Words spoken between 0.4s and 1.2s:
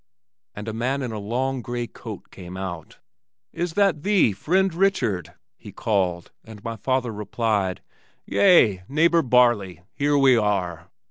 and a man in a